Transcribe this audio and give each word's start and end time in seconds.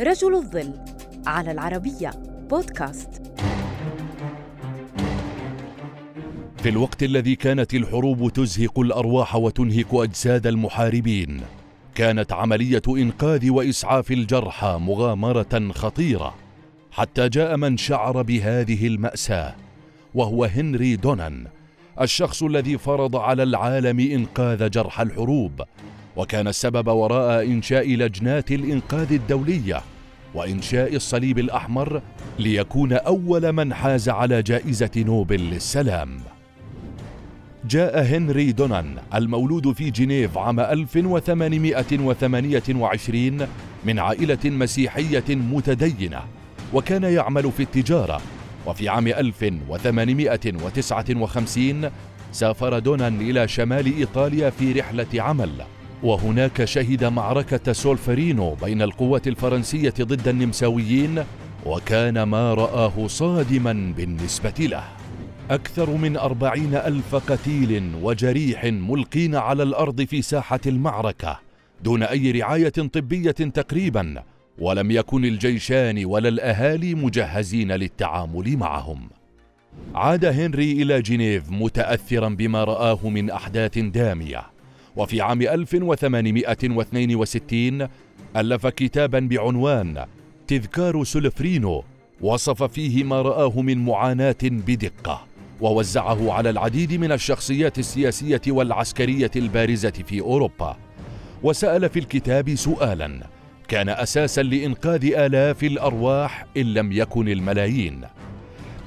رجل 0.00 0.34
الظل 0.34 0.74
على 1.26 1.52
العربية 1.52 2.10
بودكاست. 2.50 3.22
في 6.58 6.68
الوقت 6.68 7.02
الذي 7.02 7.36
كانت 7.36 7.74
الحروب 7.74 8.32
تزهق 8.32 8.80
الأرواح 8.80 9.36
وتنهك 9.36 9.86
أجساد 9.92 10.46
المحاربين 10.46 11.40
كانت 11.94 12.32
عملية 12.32 12.82
إنقاذ 12.88 13.50
وإسعاف 13.50 14.10
الجرحى 14.10 14.78
مغامرة 14.80 15.72
خطيرة 15.72 16.34
حتى 16.90 17.28
جاء 17.28 17.56
من 17.56 17.76
شعر 17.76 18.22
بهذه 18.22 18.86
المأساة 18.86 19.54
وهو 20.14 20.44
هنري 20.44 20.96
دونان 20.96 21.46
الشخص 22.00 22.42
الذي 22.42 22.78
فرض 22.78 23.16
على 23.16 23.42
العالم 23.42 24.00
إنقاذ 24.00 24.70
جرحى 24.70 25.02
الحروب 25.02 25.62
وكان 26.16 26.48
السبب 26.48 26.88
وراء 26.88 27.44
إنشاء 27.46 27.94
لجنات 27.94 28.52
الإنقاذ 28.52 29.12
الدولية. 29.12 29.82
وإنشاء 30.36 30.96
الصليب 30.96 31.38
الأحمر 31.38 32.02
ليكون 32.38 32.92
أول 32.92 33.52
من 33.52 33.74
حاز 33.74 34.08
على 34.08 34.42
جائزة 34.42 34.90
نوبل 34.96 35.40
للسلام. 35.40 36.20
جاء 37.68 38.02
هنري 38.02 38.52
دونان 38.52 38.96
المولود 39.14 39.72
في 39.72 39.90
جنيف 39.90 40.38
عام 40.38 40.60
1828 40.60 43.46
من 43.84 43.98
عائلة 43.98 44.38
مسيحية 44.44 45.24
متدينة 45.28 46.20
وكان 46.72 47.04
يعمل 47.04 47.52
في 47.52 47.62
التجارة. 47.62 48.20
وفي 48.66 48.88
عام 48.88 49.06
1859 49.06 51.90
سافر 52.32 52.78
دونان 52.78 53.20
إلى 53.20 53.48
شمال 53.48 53.98
إيطاليا 53.98 54.50
في 54.50 54.72
رحلة 54.72 55.22
عمل. 55.22 55.50
وهناك 56.02 56.64
شهد 56.64 57.04
معركة 57.04 57.72
سولفرينو 57.72 58.54
بين 58.54 58.82
القوات 58.82 59.28
الفرنسية 59.28 59.94
ضد 60.00 60.28
النمساويين 60.28 61.24
وكان 61.66 62.22
ما 62.22 62.54
رآه 62.54 63.06
صادما 63.06 63.92
بالنسبة 63.96 64.54
له. 64.58 64.84
أكثر 65.50 65.90
من 65.90 66.16
أربعين 66.16 66.74
ألف 66.74 67.14
قتيل 67.14 67.90
وجريح 68.02 68.64
ملقين 68.64 69.34
على 69.34 69.62
الأرض 69.62 70.02
في 70.02 70.22
ساحة 70.22 70.60
المعركة 70.66 71.40
دون 71.84 72.02
أي 72.02 72.30
رعاية 72.30 72.68
طبية 72.68 73.30
تقريبا 73.30 74.22
ولم 74.58 74.90
يكن 74.90 75.24
الجيشان 75.24 76.04
ولا 76.04 76.28
الأهالي 76.28 76.94
مجهزين 76.94 77.72
للتعامل 77.72 78.56
معهم. 78.56 79.08
عاد 79.94 80.24
هنري 80.24 80.72
إلى 80.72 81.02
جنيف 81.02 81.50
متأثرا 81.50 82.28
بما 82.28 82.64
رآه 82.64 83.08
من 83.08 83.30
أحداث 83.30 83.78
دامية. 83.78 84.55
وفي 84.96 85.20
عام 85.20 85.42
1862 85.42 87.88
ألف 88.36 88.66
كتابا 88.66 89.18
بعنوان 89.18 90.04
تذكار 90.46 91.04
سولفرينو 91.04 91.84
وصف 92.20 92.62
فيه 92.62 93.04
ما 93.04 93.22
رآه 93.22 93.60
من 93.60 93.84
معاناة 93.84 94.36
بدقة 94.42 95.26
ووزعه 95.60 96.32
على 96.32 96.50
العديد 96.50 96.92
من 96.92 97.12
الشخصيات 97.12 97.78
السياسية 97.78 98.40
والعسكرية 98.48 99.30
البارزة 99.36 99.90
في 99.90 100.20
أوروبا. 100.20 100.76
وسأل 101.42 101.88
في 101.88 101.98
الكتاب 101.98 102.54
سؤالا 102.54 103.20
كان 103.68 103.88
أساسا 103.88 104.42
لإنقاذ 104.42 105.04
آلاف 105.04 105.64
الأرواح 105.64 106.46
إن 106.56 106.74
لم 106.74 106.92
يكن 106.92 107.28
الملايين. 107.28 108.00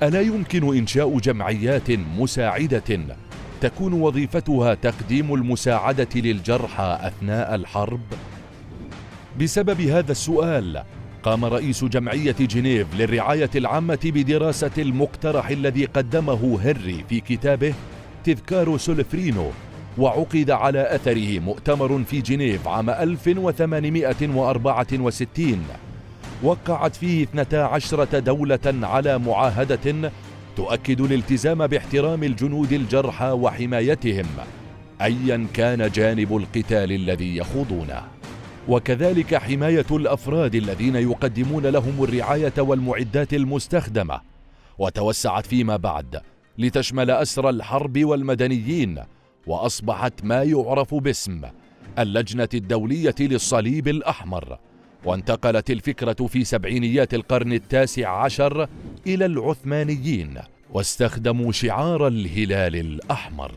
ألا 0.03 0.21
يمكن 0.21 0.77
إنشاء 0.77 1.19
جمعيات 1.19 1.91
مساعدة 1.91 2.99
تكون 3.61 3.93
وظيفتها 3.93 4.73
تقديم 4.73 5.33
المساعدة 5.33 6.07
للجرحى 6.15 6.99
أثناء 7.01 7.55
الحرب؟ 7.55 8.01
بسبب 9.39 9.81
هذا 9.81 10.11
السؤال 10.11 10.83
قام 11.23 11.45
رئيس 11.45 11.83
جمعية 11.83 12.35
جنيف 12.39 12.87
للرعاية 12.95 13.49
العامة 13.55 13.99
بدراسة 14.03 14.71
المقترح 14.77 15.49
الذي 15.49 15.85
قدمه 15.85 16.59
هنري 16.63 17.05
في 17.09 17.19
كتابه 17.19 17.73
تذكار 18.23 18.77
سولفرينو 18.77 19.49
وعقد 19.97 20.51
على 20.51 20.95
أثره 20.95 21.39
مؤتمر 21.39 22.03
في 22.03 22.21
جنيف 22.21 22.67
عام 22.67 22.89
1864 22.89 25.63
وقعت 26.43 26.95
فيه 26.95 27.23
12 27.23 28.19
دولة 28.19 28.59
على 28.65 29.19
معاهدة 29.19 30.11
تؤكد 30.59 31.01
الالتزام 31.01 31.67
باحترام 31.67 32.23
الجنود 32.23 32.73
الجرحى 32.73 33.31
وحمايتهم 33.31 34.25
أيا 35.01 35.47
كان 35.53 35.91
جانب 35.91 36.37
القتال 36.37 36.91
الذي 36.91 37.37
يخوضونه. 37.37 38.03
وكذلك 38.67 39.35
حماية 39.35 39.85
الأفراد 39.91 40.55
الذين 40.55 40.95
يقدمون 40.95 41.65
لهم 41.65 42.03
الرعاية 42.03 42.53
والمعدات 42.57 43.33
المستخدمة. 43.33 44.21
وتوسعت 44.77 45.45
فيما 45.45 45.75
بعد 45.75 46.21
لتشمل 46.57 47.11
أسرى 47.11 47.49
الحرب 47.49 48.05
والمدنيين 48.05 48.99
وأصبحت 49.47 50.23
ما 50.23 50.43
يعرف 50.43 50.95
باسم 50.95 51.41
اللجنة 51.99 52.49
الدولية 52.53 53.15
للصليب 53.19 53.87
الأحمر. 53.87 54.57
وانتقلت 55.05 55.71
الفكرة 55.71 56.27
في 56.27 56.43
سبعينيات 56.43 57.13
القرن 57.13 57.53
التاسع 57.53 58.23
عشر 58.23 58.67
إلى 59.07 59.25
العثمانيين 59.25 60.37
واستخدموا 60.73 61.51
شعار 61.51 62.07
الهلال 62.07 62.75
الأحمر. 62.75 63.51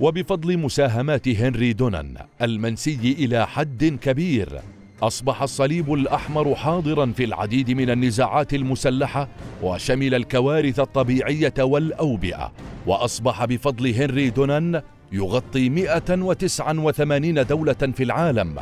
وبفضل 0.00 0.58
مساهمات 0.58 1.28
هنري 1.28 1.72
دونان 1.72 2.16
المنسي 2.42 3.16
إلى 3.18 3.46
حد 3.46 3.98
كبير 4.02 4.60
أصبح 5.02 5.42
الصليب 5.42 5.94
الأحمر 5.94 6.54
حاضرا 6.54 7.12
في 7.16 7.24
العديد 7.24 7.70
من 7.70 7.90
النزاعات 7.90 8.54
المسلحة 8.54 9.28
وشمل 9.62 10.14
الكوارث 10.14 10.80
الطبيعية 10.80 11.54
والأوبئة. 11.58 12.52
وأصبح 12.86 13.44
بفضل 13.44 13.94
هنري 13.94 14.30
دونان 14.30 14.82
يغطي 15.12 15.68
189 15.68 17.46
دولة 17.46 17.72
في 17.74 18.02
العالم 18.02 18.56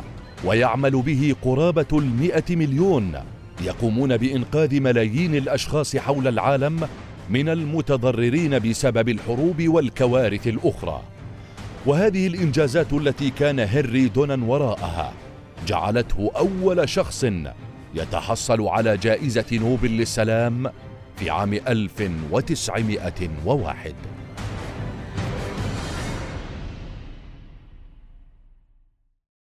ويعمل 0.45 0.91
به 1.01 1.35
قرابة 1.41 1.85
المئة 1.93 2.55
مليون. 2.55 3.13
يقومون 3.63 4.17
بإنقاذ 4.17 4.81
ملايين 4.81 5.35
الأشخاص 5.35 5.97
حول 5.97 6.27
العالم 6.27 6.87
من 7.29 7.49
المتضررين 7.49 8.59
بسبب 8.59 9.09
الحروب 9.09 9.67
والكوارث 9.67 10.47
الأخرى. 10.47 11.01
وهذه 11.85 12.27
الإنجازات 12.27 12.93
التي 12.93 13.29
كان 13.29 13.59
هنري 13.59 14.07
دونان 14.07 14.43
وراءها 14.43 15.13
جعلته 15.67 16.31
أول 16.35 16.89
شخص 16.89 17.25
يتحصل 17.95 18.67
على 18.67 18.97
جائزة 18.97 19.45
نوبل 19.51 19.91
للسلام 19.91 20.71
في 21.17 21.29
عام 21.29 21.53
1901 21.53 23.95